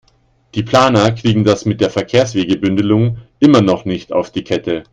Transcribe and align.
Die 0.55 0.63
Planer 0.63 1.11
kriegen 1.11 1.43
das 1.43 1.65
mit 1.65 1.79
der 1.79 1.91
Verkehrswegebündelung 1.91 3.19
immer 3.39 3.61
noch 3.61 3.85
nicht 3.85 4.11
auf 4.11 4.31
die 4.31 4.43
Kette. 4.43 4.83